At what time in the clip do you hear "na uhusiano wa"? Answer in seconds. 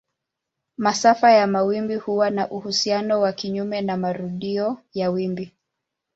2.29-3.33